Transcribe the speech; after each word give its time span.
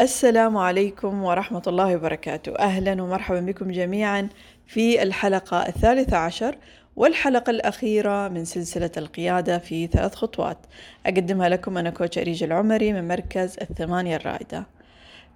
السلام 0.00 0.56
عليكم 0.56 1.24
ورحمة 1.24 1.62
الله 1.66 1.96
وبركاته. 1.96 2.58
أهلا 2.58 3.02
ومرحبا 3.02 3.40
بكم 3.40 3.70
جميعا 3.70 4.28
في 4.66 5.02
الحلقة 5.02 5.66
الثالثة 5.68 6.16
عشر 6.16 6.58
والحلقة 6.96 7.50
الأخيرة 7.50 8.28
من 8.28 8.44
سلسلة 8.44 8.90
القيادة 8.96 9.58
في 9.58 9.86
ثلاث 9.86 10.14
خطوات. 10.14 10.58
أقدمها 11.06 11.48
لكم 11.48 11.78
أنا 11.78 11.90
كوتش 11.90 12.18
أريج 12.18 12.42
العمري 12.42 12.92
من 12.92 13.08
مركز 13.08 13.56
الثمانية 13.60 14.16
الرائدة. 14.16 14.66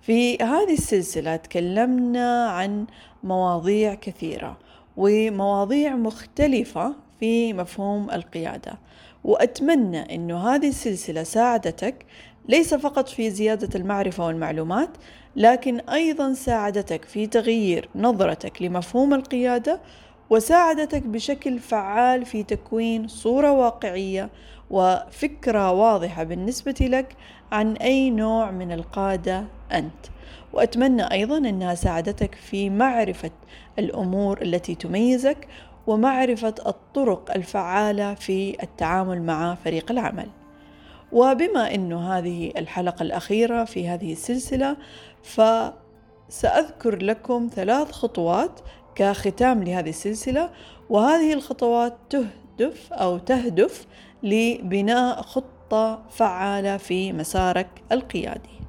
في 0.03 0.37
هذه 0.37 0.73
السلسلة 0.73 1.37
تكلمنا 1.37 2.47
عن 2.47 2.87
مواضيع 3.25 3.95
كثيرة 3.95 4.59
ومواضيع 4.97 5.97
مختلفة 5.97 6.95
في 7.21 7.53
مفهوم 7.53 8.11
القيادة. 8.11 8.79
وأتمنى 9.25 10.15
أنه 10.15 10.55
هذه 10.55 10.69
السلسلة 10.69 11.23
ساعدتك 11.23 12.07
ليس 12.49 12.75
فقط 12.75 13.09
في 13.09 13.31
زيادة 13.31 13.69
المعرفة 13.81 14.27
والمعلومات 14.27 14.91
لكن 15.37 15.81
أيضا 15.81 16.33
ساعدتك 16.33 17.05
في 17.05 17.27
تغيير 17.27 17.89
نظرتك 17.95 18.63
لمفهوم 18.63 19.15
القيادة 19.15 19.81
وساعدتك 20.31 21.03
بشكل 21.03 21.59
فعال 21.59 22.27
في 22.27 22.43
تكوين 22.43 23.09
صورة 23.09 23.53
واقعية 23.53 24.31
وفكرة 24.71 25.73
واضحة 25.73 26.23
بالنسبة 26.23 26.75
لك 26.81 27.17
عن 27.53 27.77
أي 27.77 28.11
نوع 28.11 28.51
من 28.51 28.73
القادة 28.73 29.45
أنت. 29.73 30.07
وأتمنى 30.53 31.13
أيضا 31.13 31.39
أنها 31.39 31.75
ساعدتك 31.75 32.35
في 32.35 32.71
معرفة 32.71 33.31
الأمور 33.79 34.43
التي 34.43 34.75
تميزك 34.75 35.49
ومعرفة 35.87 36.55
الطرق 36.67 37.31
الفعالة 37.35 38.15
في 38.15 38.63
التعامل 38.63 39.23
مع 39.23 39.55
فريق 39.55 39.91
العمل. 39.91 40.29
وبما 41.13 41.75
أنه 41.75 42.19
هذه 42.19 42.53
الحلقة 42.57 43.03
الأخيرة 43.03 43.65
في 43.65 43.89
هذه 43.89 44.13
السلسلة 44.13 44.77
فسأذكر 45.23 47.03
لكم 47.03 47.51
ثلاث 47.55 47.93
خطوات 47.93 48.61
كختام 48.95 49.63
لهذه 49.63 49.89
السلسلة 49.89 50.51
وهذه 50.91 51.33
الخطوات 51.33 51.97
تهدف 52.11 52.93
أو 52.93 53.19
تهدف 53.19 53.87
لبناء 54.23 55.23
خطة 55.23 56.03
فعالة 56.11 56.77
في 56.77 57.13
مسارك 57.13 57.69
القيادي. 57.93 58.61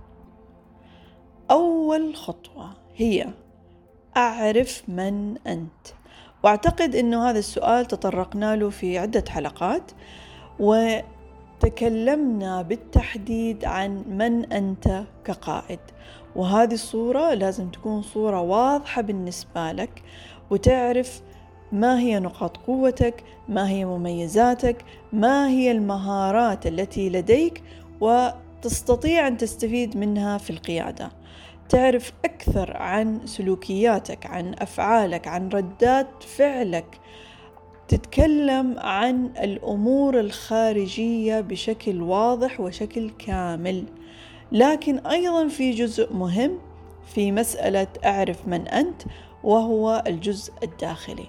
أول 1.52 2.16
خطوة 2.16 2.73
هي 2.95 3.28
أعرف 4.17 4.83
من 4.88 5.38
أنت. 5.47 5.88
وأعتقد 6.44 6.95
أنه 6.95 7.30
هذا 7.30 7.39
السؤال 7.39 7.85
تطرقنا 7.85 8.55
له 8.55 8.69
في 8.69 8.97
عدة 8.97 9.23
حلقات 9.30 9.91
وتكلمنا 11.64 12.61
بالتحديد 12.61 13.66
عن 13.66 14.03
من 14.08 14.53
أنت 14.53 15.03
كقائد. 15.25 15.80
وهذه 16.36 16.73
الصورة 16.73 17.33
لازم 17.33 17.69
تكون 17.69 18.02
صورة 18.02 18.42
واضحة 18.42 19.02
بالنسبة 19.02 19.72
لك 19.72 20.03
وتعرف 20.50 21.22
ما 21.72 22.00
هي 22.00 22.19
نقاط 22.19 22.58
قوتك 22.58 23.23
ما 23.50 23.69
هي 23.69 23.86
مميزاتك 23.86 24.86
ما 25.14 25.50
هي 25.50 25.72
المهارات 25.72 26.67
التي 26.67 27.09
لديك 27.09 27.64
وتستطيع 28.02 29.28
أن 29.28 29.38
تستفيد 29.38 29.97
منها 29.97 30.38
في 30.38 30.50
القيادة. 30.50 31.11
تعرف 31.69 32.14
أكثر 32.25 32.78
عن 32.78 33.19
سلوكياتك 33.25 34.25
عن 34.25 34.56
أفعالك 34.59 35.28
عن 35.28 35.50
ردات 35.50 36.23
فعلك. 36.23 37.00
تتكلم 37.88 38.80
عن 38.80 39.30
الأمور 39.44 40.20
الخارجية 40.20 41.42
بشكل 41.42 42.02
واضح 42.02 42.59
وشكل 42.59 43.09
كامل. 43.09 43.86
لكن 44.52 44.98
أيضا 44.98 45.48
في 45.48 45.72
جزء 45.72 46.14
مهم 46.14 46.59
في 47.16 47.31
مسألة 47.31 47.88
أعرف 48.06 48.48
من 48.48 48.67
أنت 48.67 49.02
وهو 49.44 50.03
الجزء 50.08 50.53
الداخلي. 50.64 51.28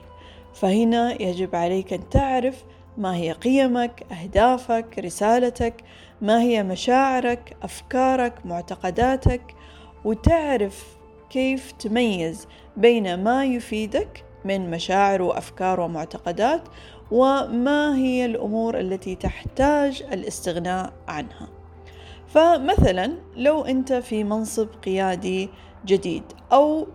فهنا 0.55 1.23
يجب 1.23 1.55
عليك 1.55 1.93
أن 1.93 2.09
تعرف 2.09 2.65
ما 2.99 3.17
هي 3.17 3.33
قيمك 3.33 4.07
أهدافك 4.13 4.99
رسالتك 4.99 5.75
ما 6.21 6.43
هي 6.43 6.63
مشاعرك 6.63 7.57
أفكارك 7.63 8.47
معتقداتك 8.47 9.55
وتعرف 10.05 10.97
كيف 11.31 11.73
تميز 11.73 12.49
بين 12.77 13.25
ما 13.25 13.45
يفيدك 13.45 14.24
من 14.45 14.71
مشاعر 14.71 15.23
وأفكار 15.23 15.81
ومعتقدات 15.81 16.63
وما 17.11 17.97
هي 17.97 18.25
الأمور 18.25 18.81
التي 18.81 19.15
تحتاج 19.15 20.03
الاستغناء 20.13 20.93
عنها. 21.09 21.49
فمثلا 22.27 23.13
لو 23.37 23.63
أنت 23.63 23.93
في 23.93 24.25
منصب 24.25 24.69
قيادي 24.85 25.49
جديد 25.87 26.23
أو 26.53 26.87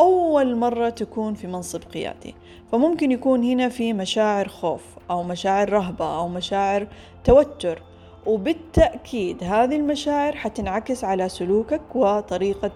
أول 0.00 0.56
مرة 0.56 0.88
تكون 0.88 1.34
في 1.34 1.46
منصب 1.46 1.82
قيادي 1.82 2.34
فممكن 2.72 3.12
يكون 3.12 3.44
هنا 3.44 3.68
في 3.68 3.92
مشاعر 3.92 4.48
خوف 4.48 4.82
أو 5.10 5.22
مشاعر 5.22 5.72
رهبة 5.72 6.18
أو 6.18 6.28
مشاعر 6.28 6.86
توتر. 7.24 7.82
وبالتأكيد 8.26 9.44
هذه 9.44 9.76
المشاعر 9.76 10.36
حتنعكس 10.36 11.04
على 11.04 11.28
سلوكك 11.28 11.96
وطريقة 11.96 12.70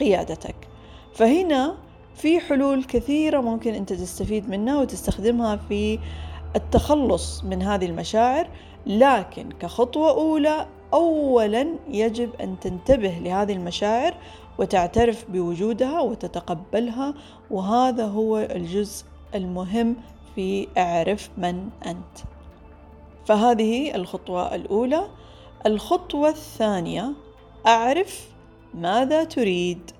قيادتك. 0.00 0.56
فهنا 1.14 1.76
في 2.18 2.40
حلول 2.40 2.84
كثيرة 2.84 3.40
ممكن 3.40 3.74
أنت 3.74 3.92
تستفيد 3.92 4.50
منها 4.50 4.80
وتستخدمها 4.80 5.56
في 5.56 5.98
التخلص 6.56 7.44
من 7.44 7.62
هذه 7.62 7.86
المشاعر 7.86 8.48
لكن 8.86 9.48
كخطوة 9.60 10.10
أولى 10.10 10.66
أولا 10.94 11.68
يجب 11.88 12.30
أن 12.40 12.60
تنتبه 12.60 13.18
لهذه 13.22 13.52
المشاعر 13.52 14.14
وتعترف 14.58 15.24
بوجودها 15.28 16.00
وتتقبلها 16.00 17.14
وهذا 17.50 18.06
هو 18.06 18.38
الجزء 18.38 19.04
المهم 19.34 19.96
في 20.34 20.68
اعرف 20.78 21.30
من 21.38 21.68
أنت. 21.86 22.18
فهذه 23.26 23.94
الخطوة 23.94 24.54
الأولى. 24.54 25.08
الخطوة 25.66 26.28
الثانية 26.28 27.12
أعرف 27.66 28.28
ماذا 28.74 29.24
تريد. 29.24 29.90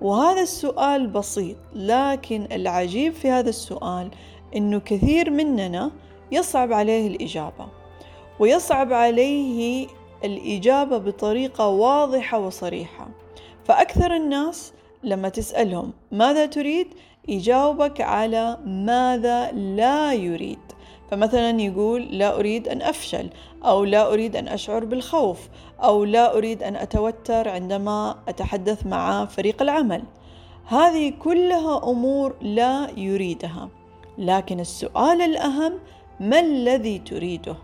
وهذا 0.00 0.40
السؤال 0.40 1.06
بسيط 1.06 1.56
لكن 1.74 2.48
العجيب 2.52 3.12
في 3.12 3.30
هذا 3.30 3.48
السؤال 3.48 4.10
إنه 4.56 4.78
كثير 4.78 5.30
مننا 5.30 5.90
يصعب 6.32 6.72
عليه 6.72 7.06
الإجابة 7.06 7.68
ويصعب 8.38 8.92
عليه 8.92 9.86
الإجابة 10.24 10.98
بطريقة 10.98 11.68
واضحة 11.68 12.38
وصريحة. 12.38 13.08
فأكثر 13.64 14.16
الناس 14.16 14.72
لما 15.02 15.28
تسألهم 15.28 15.92
ماذا 16.12 16.46
تريد 16.46 16.94
يجاوبك 17.28 18.00
على 18.00 18.58
ماذا 18.66 19.52
لا 19.52 20.12
يريد. 20.12 20.58
فمثلا 21.10 21.60
يقول 21.60 22.02
لا 22.02 22.38
أريد 22.38 22.68
أن 22.68 22.82
أفشل 22.82 23.30
أو 23.64 23.84
لا 23.84 24.12
أريد 24.12 24.36
أن 24.36 24.48
أشعر 24.48 24.84
بالخوف 24.84 25.48
أو 25.82 26.04
لا 26.04 26.36
أريد 26.36 26.62
أن 26.62 26.76
أتوتر 26.76 27.48
عندما 27.48 28.16
أتحدث 28.28 28.86
مع 28.86 29.24
فريق 29.24 29.62
العمل. 29.62 30.02
هذه 30.64 31.12
كلها 31.18 31.90
أمور 31.90 32.36
لا 32.42 32.90
يريدها. 32.96 33.68
لكن 34.18 34.60
السؤال 34.60 35.22
الأهم 35.22 35.72
ما 36.20 36.40
الذي 36.40 36.98
تريده؟ 36.98 37.56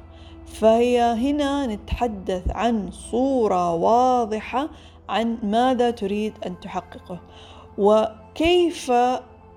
فهي 0.46 1.00
هنا 1.00 1.66
نتحدث 1.66 2.50
عن 2.50 2.90
صورة 2.90 3.74
واضحة 3.74 4.68
عن 5.08 5.38
ماذا 5.42 5.90
تريد 5.90 6.32
أن 6.46 6.60
تحققه. 6.60 7.20
وكيف 7.78 8.92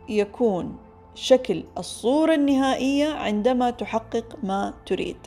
يكون؟ 0.09 0.87
شكل 1.17 1.63
الصورة 1.78 2.33
النهائية 2.33 3.07
عندما 3.07 3.69
تحقق 3.69 4.35
ما 4.44 4.73
تريد. 4.85 5.17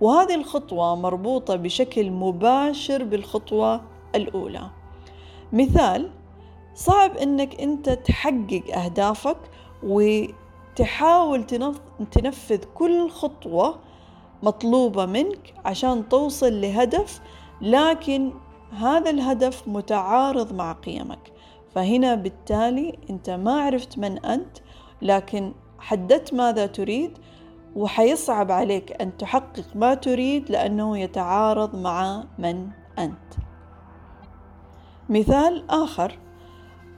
وهذه 0.00 0.34
الخطوة 0.34 0.96
مربوطة 0.96 1.56
بشكل 1.56 2.10
مباشر 2.10 3.04
بالخطوة 3.04 3.80
الأولى. 4.14 4.70
مثال 5.52 6.10
صعب 6.74 7.16
إنك 7.16 7.60
أنت 7.60 7.90
تحقق 7.90 8.62
أهدافك 8.74 9.36
وتحاول 9.82 11.46
تنفذ 12.10 12.64
كل 12.74 13.10
خطوة 13.10 13.78
مطلوبة 14.42 15.06
منك 15.06 15.54
عشان 15.64 16.08
توصل 16.08 16.60
لهدف 16.60 17.20
لكن 17.60 18.32
هذا 18.72 19.10
الهدف 19.10 19.68
متعارض 19.68 20.52
مع 20.52 20.72
قيمك. 20.72 21.32
فهنا 21.74 22.14
بالتالي 22.14 22.98
أنت 23.10 23.30
ما 23.30 23.60
عرفت 23.60 23.98
من 23.98 24.24
أنت 24.24 24.58
لكن 25.02 25.52
حددت 25.78 26.34
ماذا 26.34 26.66
تريد 26.66 27.18
وحيصعب 27.76 28.50
عليك 28.50 29.02
أن 29.02 29.16
تحقق 29.16 29.64
ما 29.74 29.94
تريد 29.94 30.50
لأنه 30.50 30.98
يتعارض 30.98 31.76
مع 31.76 32.24
من 32.38 32.68
أنت. 32.98 33.34
مثال 35.08 35.70
آخر 35.70 36.18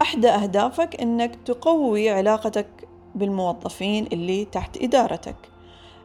أحدى 0.03 0.29
أهدافك 0.29 1.01
أنك 1.01 1.35
تقوي 1.35 2.11
علاقتك 2.11 2.89
بالموظفين 3.15 4.07
اللي 4.13 4.45
تحت 4.45 4.83
إدارتك 4.83 5.37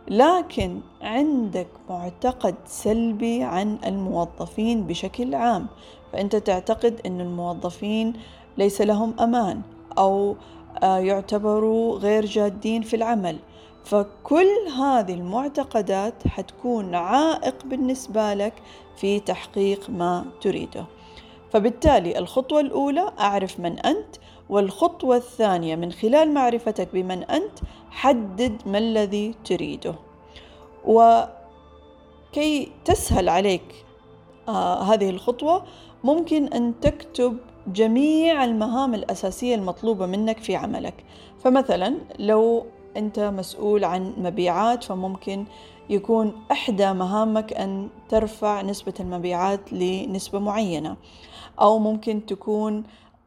لكن 0.07 0.79
عندك 1.01 1.67
معتقد 1.89 2.55
سلبي 2.65 3.43
عن 3.43 3.77
الموظفين 3.85 4.87
بشكل 4.87 5.35
عام 5.35 5.67
فأنت 6.13 6.35
تعتقد 6.35 7.01
أن 7.05 7.21
الموظفين 7.21 8.13
ليس 8.57 8.81
لهم 8.81 9.19
أمان 9.19 9.61
أو 9.97 10.35
يعتبروا 10.83 11.97
غير 11.97 12.25
جادين 12.25 12.81
في 12.81 12.95
العمل. 12.95 13.37
فكل 13.83 14.47
هذه 14.79 15.13
المعتقدات 15.13 16.27
حتكون 16.27 16.95
عائق 16.95 17.55
بالنسبة 17.65 18.33
لك 18.33 18.53
في 18.97 19.19
تحقيق 19.19 19.89
ما 19.89 20.25
تريده. 20.41 20.85
فبالتالي 21.51 22.19
الخطوة 22.19 22.59
الأولى 22.59 23.13
أعرف 23.19 23.59
من 23.59 23.79
أنت. 23.79 24.15
والخطوة 24.49 25.15
الثانية 25.15 25.75
من 25.75 25.91
خلال 25.91 26.33
معرفتك 26.33 26.89
بمن 26.93 27.23
أنت 27.23 27.59
حدد 27.91 28.61
ما 28.65 28.77
الذي 28.77 29.35
تريده. 29.45 29.95
وكي 30.85 32.71
تسهل 32.85 33.29
عليك 33.29 33.85
آه 34.47 34.81
هذه 34.81 35.09
الخطوة 35.09 35.63
ممكن 36.03 36.47
أن 36.47 36.79
تكتب 36.79 37.37
جميع 37.67 38.43
المهام 38.43 38.93
الأساسية 38.93 39.55
المطلوبة 39.55 40.05
منك 40.05 40.37
في 40.37 40.55
عملك. 40.55 41.05
فمثلا 41.43 41.95
لو 42.19 42.65
أنت 42.97 43.19
مسؤول 43.19 43.83
عن 43.83 44.13
مبيعات 44.17 44.83
فممكن 44.83 45.45
يكون 45.89 46.33
إحدى 46.51 46.93
مهامك 46.93 47.53
أن 47.53 47.89
ترفع 48.09 48.61
نسبة 48.61 48.93
المبيعات 48.99 49.73
لنسبة 49.73 50.39
معينة. 50.39 50.97
أو 51.61 51.79
ممكن 51.79 52.25
تكون 52.25 52.83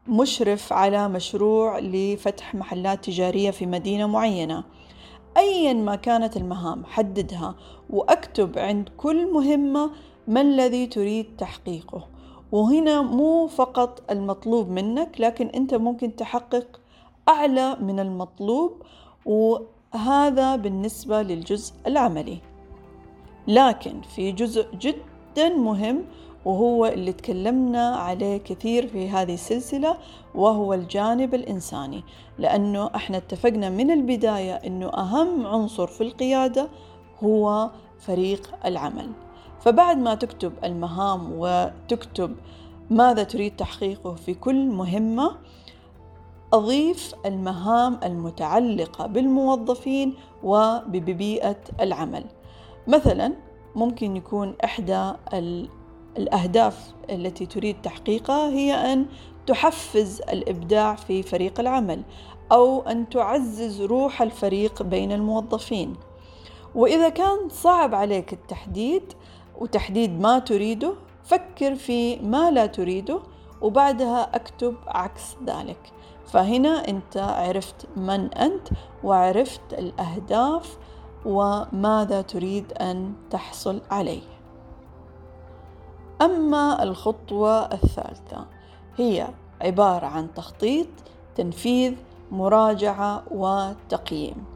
مشرف 0.07 0.73
على 0.73 1.09
مشروع 1.09 1.79
لفتح 1.79 2.55
محلات 2.55 3.05
تجارية 3.05 3.51
في 3.51 3.65
مدينة 3.65 4.07
معينة. 4.07 4.63
أيا 5.37 5.73
ما 5.73 5.95
كانت 5.95 6.37
المهام 6.37 6.85
حددها 6.85 7.55
وأكتب 7.89 8.59
عند 8.59 8.89
كل 8.97 9.33
مهمة 9.33 9.91
ما 10.27 10.41
الذي 10.41 10.87
تريد 10.87 11.25
تحقيقه. 11.37 12.12
وهنا 12.53 13.01
مو 13.01 13.47
فقط 13.47 14.11
المطلوب 14.11 14.69
منك 14.69 15.21
لكن 15.21 15.47
أنت 15.47 15.73
ممكن 15.73 16.15
تحقق 16.15 16.79
أعلى 17.29 17.77
من 17.81 17.99
المطلوب 17.99 18.71
وهذا 19.25 20.55
بالنسبة 20.55 21.21
للجزء 21.21 21.73
العملي. 21.87 22.37
لكن 23.47 24.01
في 24.01 24.31
جزء 24.31 24.65
جدا 24.75 25.49
مهم 25.49 26.03
وهو 26.45 26.85
اللي 26.85 27.13
تكلمنا 27.13 27.95
عليه 27.95 28.37
كثير 28.37 28.87
في 28.87 29.09
هذه 29.09 29.33
السلسلة 29.33 29.97
وهو 30.35 30.73
الجانب 30.73 31.33
الإنساني. 31.35 32.03
لأنه 32.39 32.89
إحنا 32.95 33.17
اتفقنا 33.17 33.69
من 33.69 33.91
البداية 33.91 34.53
أنه 34.53 34.87
أهم 34.89 35.47
عنصر 35.47 35.87
في 35.87 36.01
القيادة 36.01 36.67
هو 37.23 37.69
فريق 38.07 38.49
العمل. 38.65 39.09
فبعد 39.59 39.97
ما 39.97 40.15
تكتب 40.15 40.53
المهام 40.63 41.29
وتكتب 41.37 42.35
ماذا 42.89 43.23
تريد 43.23 43.55
تحقيقه 43.55 44.15
في 44.15 44.33
كل 44.33 44.65
مهمة 44.65 45.35
أضيف 46.53 47.13
المهام 47.25 47.99
المتعلقة 48.03 49.07
بالموظفين 49.07 50.13
وببيئة 50.43 51.59
العمل. 51.81 52.23
مثلا 52.87 53.33
ممكن 53.75 54.17
يكون 54.17 54.55
إحدى 54.63 55.11
الأهداف 56.17 56.93
التي 57.09 57.45
تريد 57.45 57.81
تحقيقها 57.81 58.49
هي 58.49 58.93
أن 58.93 59.05
تحفز 59.47 60.21
الإبداع 60.21 60.95
في 60.95 61.23
فريق 61.23 61.59
العمل 61.59 62.03
أو 62.51 62.81
أن 62.81 63.09
تعزز 63.09 63.81
روح 63.81 64.21
الفريق 64.21 64.83
بين 64.83 65.11
الموظفين. 65.11 65.95
وإذا 66.75 67.09
كان 67.09 67.49
صعب 67.49 67.95
عليك 67.95 68.33
التحديد 68.33 69.13
وتحديد 69.59 70.21
ما 70.21 70.39
تريده 70.39 70.93
فكر 71.23 71.75
في 71.75 72.15
ما 72.15 72.51
لا 72.51 72.65
تريده 72.65 73.19
وبعدها 73.61 74.35
أكتب 74.35 74.75
عكس 74.87 75.35
ذلك. 75.45 75.91
فهنا 76.25 76.87
أنت 76.87 77.17
عرفت 77.17 77.87
من 77.95 78.33
أنت 78.33 78.67
وعرفت 79.03 79.73
الأهداف 79.73 80.77
وماذا 81.25 82.21
تريد 82.21 82.73
أن 82.73 83.13
تحصل 83.29 83.81
عليه. 83.91 84.21
أما 86.21 86.83
الخطوة 86.83 87.65
الثالثة 87.65 88.45
هي 88.97 89.27
عبارة 89.61 90.05
عن 90.05 90.33
تخطيط 90.33 90.87
تنفيذ 91.35 91.93
مراجعة 92.31 93.23
وتقييم. 93.31 94.52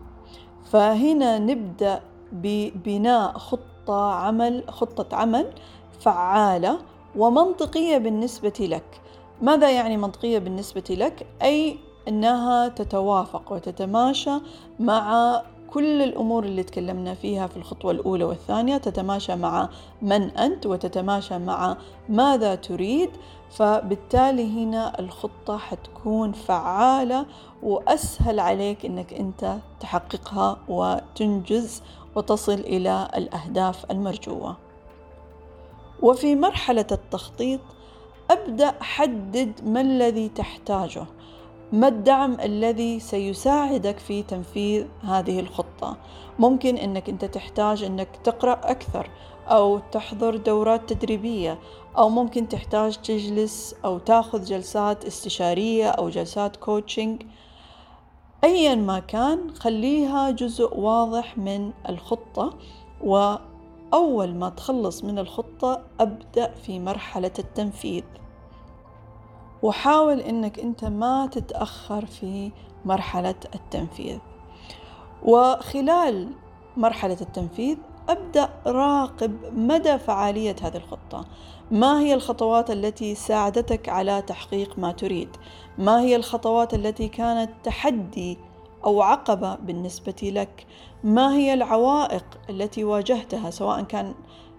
فهنا 0.72 1.40
نبدأ 1.40 2.02
ببناء 2.32 3.38
خطة 3.38 4.12
عمل 4.12 4.64
خطة 4.68 5.16
عمل 5.16 5.46
فعالة 6.00 6.80
ومنطقية 7.16 7.98
بالنسبة 7.98 8.54
لك 8.60 9.02
ماذا 9.42 9.72
يعني 9.72 9.98
منطقية 9.98 10.40
بالنسبة 10.40 10.84
لك؟ 10.90 11.28
أي 11.42 11.78
أنها 12.08 12.68
تتوافق 12.68 13.52
وتتماشى 13.52 14.32
مع 14.80 15.42
كل 15.74 16.02
الأمور 16.02 16.44
اللي 16.44 16.64
تكلمنا 16.64 17.14
فيها 17.14 17.48
في 17.48 17.58
الخطوة 17.58 17.92
الأولى 17.92 18.24
والثانية 18.24 18.78
تتماشى 18.78 19.36
مع 19.36 19.70
من 20.02 20.22
أنت 20.22 20.66
وتتماشى 20.66 21.38
مع 21.38 21.78
ماذا 22.10 22.56
تريد. 22.56 23.10
فبالتالي 23.52 24.64
هنا 24.64 25.00
الخطة 25.00 25.58
حتكون 25.58 26.32
فعالة 26.32 27.26
وأسهل 27.64 28.40
عليك 28.40 28.86
أنك 28.86 29.14
أنت 29.14 29.58
تحققها 29.80 30.58
وتنجز 30.68 31.82
وتصل 32.16 32.54
إلى 32.54 33.08
الأهداف 33.16 33.92
المرجوة. 33.92 34.58
وفي 36.02 36.36
مرحلة 36.36 36.86
التخطيط 36.92 37.60
أبدأ 38.32 38.74
أحدد 38.82 39.52
ما 39.66 39.82
الذي 39.82 40.30
تحتاجه. 40.30 41.06
ما 41.72 41.88
الدعم 41.88 42.40
الذي 42.40 43.00
سيساعدك 43.00 44.00
في 44.00 44.24
تنفيذ 44.24 44.86
هذه 45.02 45.40
الخطة؟ 45.40 45.98
ممكن 46.40 46.78
أنك 46.78 47.10
أنت 47.10 47.26
تحتاج 47.26 47.84
أنك 47.84 48.08
تقرأ 48.24 48.60
أكثر 48.64 49.10
أو 49.48 49.80
تحضر 49.80 50.38
دورات 50.38 50.94
تدريبية 50.94 51.60
أو 51.98 52.10
ممكن 52.10 52.48
تحتاج 52.48 52.98
تجلس 52.98 53.76
أو 53.86 53.98
تأخذ 53.98 54.44
جلسات 54.44 55.06
استشارية 55.06 55.90
أو 55.90 56.10
جلسات 56.10 56.56
كوتشنج 56.56 57.22
أيا 58.44 58.76
ما 58.76 59.00
كان 59.00 59.52
خليها 59.56 60.32
جزء 60.32 60.78
واضح 60.78 61.38
من 61.38 61.72
الخطة 61.90 62.54
و 63.04 63.36
أول 63.94 64.36
ما 64.36 64.50
تخلص 64.50 65.04
من 65.04 65.20
الخطة 65.20 65.82
أبدأ 66.00 66.52
في 66.52 66.80
مرحلة 66.80 67.32
التنفيذ. 67.40 68.04
وحاول 69.68 70.20
إنك 70.20 70.60
أنت 70.60 70.86
ما 70.86 71.28
تتأخر 71.32 72.06
في 72.06 72.52
مرحلة 72.86 73.36
التنفيذ. 73.56 74.18
وخلال 75.24 76.30
مرحلة 76.78 77.18
التنفيذ 77.22 77.78
أبدأ 78.10 78.50
راقب 78.68 79.38
مدى 79.54 79.98
فعالية 79.98 80.56
هذه 80.62 80.78
الخطة. 80.78 81.26
ما 81.72 82.00
هي 82.00 82.14
الخطوات 82.14 82.72
التي 82.72 83.16
ساعدتك 83.16 83.90
على 83.90 84.22
تحقيق 84.22 84.80
ما 84.80 84.92
تريد؟ 84.92 85.30
ما 85.78 86.02
هي 86.02 86.16
الخطوات 86.16 86.74
التي 86.74 87.08
كانت 87.08 87.52
تحدي 87.64 88.38
أو 88.86 89.02
عقبة 89.02 89.56
بالنسبة 89.56 90.16
لك؟ 90.24 90.66
ما 91.04 91.34
هي 91.34 91.54
العوائق 91.54 92.26
التي 92.50 92.84
واجهتها 92.84 93.50
سواء 93.50 93.82
كان 93.82 94.14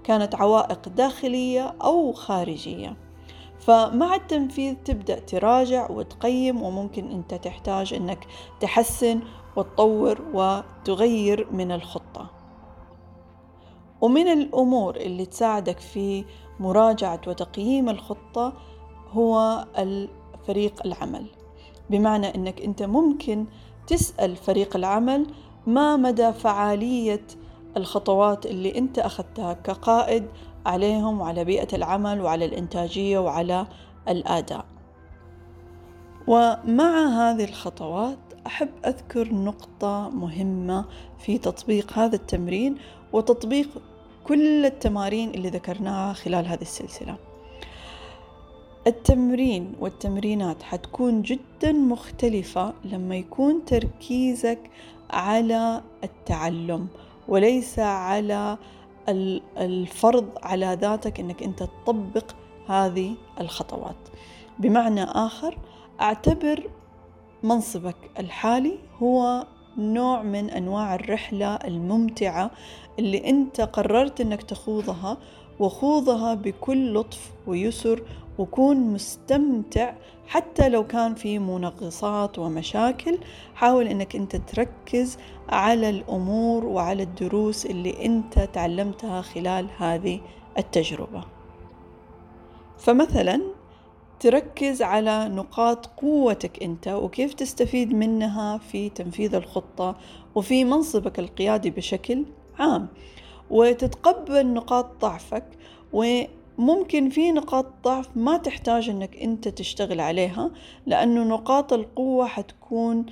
كانت 0.05 0.35
عوائق 0.35 0.89
داخلية 0.89 1.75
أو 1.83 2.13
خارجية؟ 2.13 3.08
فمع 3.61 4.15
التنفيذ 4.15 4.75
تبدأ 4.85 5.19
تراجع 5.19 5.91
وتقيم 5.91 6.63
وممكن 6.63 7.11
أنت 7.11 7.35
تحتاج 7.35 7.95
أنك 7.95 8.27
تحسن 8.61 9.21
وتطور 9.57 10.21
وتغير 10.35 11.49
من 11.53 11.73
الخطة. 11.73 12.31
ومن 14.01 14.29
الأمور 14.29 14.97
اللي 14.97 15.27
تساعدك 15.27 15.79
في 15.79 16.25
مراجعة 16.61 17.21
وتقييم 17.27 17.89
الخطة 17.89 18.53
هو 19.11 19.65
فريق 20.47 20.87
العمل. 20.87 21.27
بمعنى 21.91 22.35
أنك 22.35 22.61
أنت 22.61 22.83
ممكن 22.83 23.47
تسأل 23.87 24.37
فريق 24.37 24.77
العمل 24.77 25.27
ما 25.67 25.97
مدى 25.97 26.33
فعالية 26.33 27.27
الخطوات 27.77 28.47
اللي 28.47 28.79
أنت 28.79 28.99
أخذتها 28.99 29.53
كقائد 29.53 30.27
عليهم 30.69 31.21
وعلى 31.21 31.45
بيئة 31.45 31.77
العمل 31.77 32.21
وعلى 32.21 32.45
الإنتاجية 32.45 33.19
وعلى 33.19 33.67
الأداء. 34.09 34.65
ومع 36.27 37.07
هذه 37.07 37.45
الخطوات 37.45 38.19
أحب 38.47 38.69
أذكر 38.87 39.35
نقطة 39.35 40.11
مهمة 40.11 40.85
في 41.19 41.39
تطبيق 41.39 41.99
هذا 41.99 42.17
التمرين 42.17 42.77
وتطبيق 43.13 43.69
كل 44.25 44.67
التمارين 44.67 45.31
اللي 45.31 45.49
ذكرناها 45.49 46.13
خلال 46.13 46.47
هذه 46.47 46.63
السلسلة. 46.63 47.17
التمرين 48.87 49.73
والتمرينات 49.81 50.63
حتكون 50.63 51.23
جدا 51.23 51.73
مختلفة 51.73 52.73
لما 52.85 53.17
يكون 53.17 53.65
تركيزك 53.65 54.71
على 55.11 55.83
التعلم 56.05 56.89
وليس 57.29 57.79
على 57.79 58.59
الفرض 59.59 60.29
على 60.43 60.79
ذاتك 60.81 61.21
إنك 61.21 61.43
أنت 61.43 61.63
تطبق 61.63 62.25
هذه 62.69 63.15
الخطوات. 63.41 63.97
بمعنى 64.59 65.05
آخر 65.05 65.59
أعتبر 66.01 66.71
منصبك 67.43 67.97
الحالي 68.19 68.79
هو 69.03 69.47
نوع 69.79 70.23
من 70.23 70.51
أنواع 70.51 70.95
الرحلة 70.95 71.55
الممتعة 71.55 72.51
اللي 72.99 73.31
أنت 73.31 73.61
قررت 73.61 74.21
أنك 74.21 74.43
تخوضها 74.43 75.17
وخوضها 75.61 76.35
بكل 76.35 76.95
لطف 76.95 77.31
ويسر 77.47 78.03
وكون 78.39 78.77
مستمتع 78.77 79.95
حتى 80.27 80.69
لو 80.69 80.87
كان 80.87 81.15
في 81.15 81.39
منغصات 81.39 82.39
ومشاكل. 82.39 83.19
حاول 83.55 83.87
إنك 83.87 84.17
أنت 84.17 84.37
تركز 84.37 85.19
على 85.49 85.91
الأمور 85.91 86.65
وعلى 86.65 87.03
الدروس 87.03 87.67
اللي 87.67 88.07
أنت 88.07 88.39
تعلمتها 88.39 89.23
خلال 89.23 89.67
هذه 89.79 90.21
التجربة. 90.59 91.25
فمثلا 92.79 93.43
تركز 94.21 94.83
على 94.83 95.29
نقاط 95.29 95.87
قوتك 95.87 96.63
أنت 96.63 96.89
وكيف 96.89 97.35
تستفيد 97.35 97.95
منها 97.95 98.59
في 98.59 98.89
تنفيذ 98.89 99.35
الخطة 99.35 99.97
وفي 100.35 100.65
منصبك 100.65 101.19
القيادي 101.19 101.71
بشكل 101.71 102.25
عام. 102.59 102.89
وتتقبل 103.51 104.47
نقاط 104.47 104.87
ضعفك 105.01 105.45
وممكن 105.93 107.11
في 107.11 107.33
نقاط 107.33 107.67
ضعف 107.85 108.09
ما 108.17 108.37
تحتاج 108.37 108.89
إنك 108.89 109.17
أنت 109.17 109.49
تشتغل 109.49 110.01
عليها 110.01 110.51
لأنه 110.87 111.25
نقاط 111.25 111.73
القوة 111.73 112.27
حتكون 112.27 113.07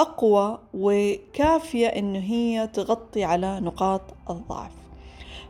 أقوى 0.00 0.58
وكافية 0.74 1.86
إنه 1.86 2.18
هي 2.18 2.66
تغطي 2.66 3.24
على 3.24 3.60
نقاط 3.60 4.02
الضعف. 4.30 4.70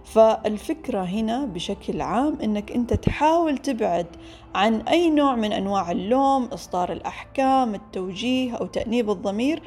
فالفكرة 0.04 1.00
هنا 1.00 1.44
بشكل 1.44 2.00
عام 2.00 2.38
إنك 2.42 2.72
أنت 2.72 2.94
تحاول 2.94 3.58
تبعد 3.58 4.06
عن 4.54 4.80
أي 4.80 5.10
نوع 5.10 5.34
من 5.34 5.52
أنواع 5.52 5.90
اللوم، 5.90 6.44
إصدار 6.44 6.92
الأحكام، 6.92 7.74
التوجيه 7.74 8.54
أو 8.56 8.66
تأنيب 8.66 9.10
الضمير 9.10 9.62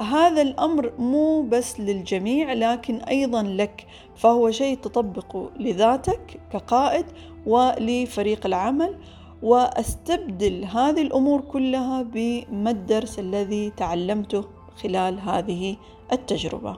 وهذا 0.00 0.42
الأمر 0.42 0.92
مو 0.98 1.42
بس 1.42 1.80
للجميع 1.80 2.52
لكن 2.52 2.96
أيضا 2.96 3.42
لك 3.42 3.86
فهو 4.16 4.50
شيء 4.50 4.76
تطبقه 4.76 5.50
لذاتك 5.58 6.40
كقائد 6.52 7.06
ولفريق 7.46 8.46
العمل. 8.46 8.98
وأستبدل 9.42 10.64
هذه 10.64 11.02
الأمور 11.02 11.40
كلها 11.40 12.02
بما 12.02 12.70
الدرس 12.70 13.18
الذي 13.18 13.70
تعلمته 13.70 14.44
خلال 14.82 15.20
هذه 15.20 15.76
التجربة. 16.12 16.76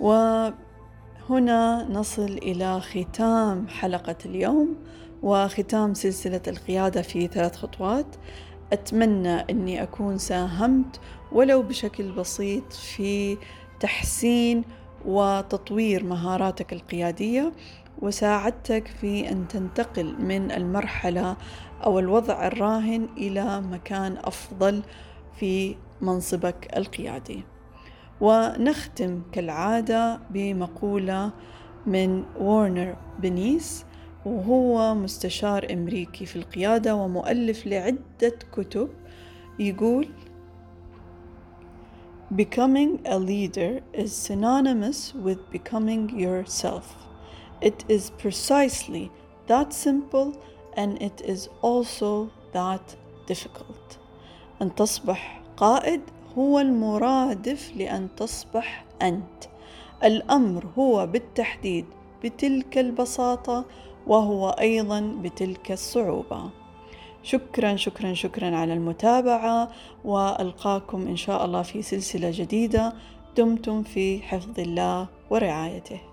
وهنا 0.00 1.86
نصل 1.90 2.38
إلى 2.42 2.80
ختام 2.80 3.68
حلقة 3.68 4.16
اليوم 4.26 4.76
وختام 5.22 5.94
سلسلة 5.94 6.42
القيادة 6.48 7.02
في 7.02 7.26
ثلاث 7.26 7.56
خطوات. 7.56 8.16
أتمنى 8.72 9.34
أني 9.50 9.82
أكون 9.82 10.18
ساهمت 10.18 11.00
ولو 11.32 11.62
بشكل 11.62 12.12
بسيط 12.12 12.72
في 12.72 13.38
تحسين 13.80 14.64
وتطوير 15.04 16.04
مهاراتك 16.04 16.72
القيادية 16.72 17.52
وساعدتك 17.98 18.86
في 18.86 19.28
أن 19.28 19.48
تنتقل 19.48 20.22
من 20.24 20.50
المرحلة 20.52 21.36
أو 21.84 21.98
الوضع 21.98 22.46
الراهن 22.46 23.08
إلى 23.16 23.60
مكان 23.60 24.16
أفضل 24.24 24.82
في 25.40 25.76
منصبك 26.00 26.76
القيادي. 26.76 27.44
ونختم 28.20 29.22
كالعادة 29.32 30.20
بمقولة 30.30 31.30
من 31.86 32.24
وارنر 32.40 32.96
بنيس 33.18 33.84
وهو 34.26 34.94
مستشار 34.94 35.66
أمريكي 35.72 36.26
في 36.26 36.36
القيادة 36.36 36.94
ومؤلف 36.94 37.66
لعدة 37.66 38.38
كتب 38.52 38.88
يقول 39.58 40.08
Becoming 42.32 43.00
a 43.06 43.18
leader 43.18 43.80
is 43.92 44.12
synonymous 44.12 45.12
with 45.14 45.50
becoming 45.50 46.16
yourself. 46.16 46.94
It 47.60 47.84
is 47.88 48.10
precisely 48.10 49.10
that 49.48 49.72
simple 49.72 50.40
and 50.76 51.02
it 51.02 51.20
is 51.24 51.48
also 51.60 52.30
that 52.52 52.96
difficult. 53.26 53.98
أن 54.62 54.74
تصبح 54.74 55.42
قائد 55.56 56.00
هو 56.38 56.60
المرادف 56.60 57.76
لأن 57.76 58.08
تصبح 58.16 58.84
أنت 59.02 59.44
الأمر 60.04 60.66
هو 60.78 61.06
بالتحديد 61.06 61.86
بتلك 62.24 62.78
البساطة 62.78 63.64
وهو 64.10 64.48
أيضا 64.48 65.00
بتلك 65.22 65.72
الصعوبة. 65.72 66.50
شكرا 67.22 67.76
شكرا 67.76 68.14
شكرا 68.14 68.56
على 68.56 68.72
المتابعة 68.74 69.70
وألقاكم 70.04 71.06
إن 71.06 71.16
شاء 71.16 71.44
الله 71.44 71.62
في 71.62 71.82
سلسلة 71.82 72.30
جديدة. 72.34 72.92
دمتم 73.36 73.82
في 73.82 74.22
حفظ 74.22 74.60
الله 74.60 75.06
ورعايته. 75.30 76.09